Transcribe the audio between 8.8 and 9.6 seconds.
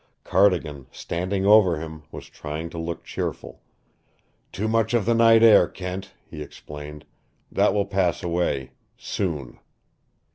soon."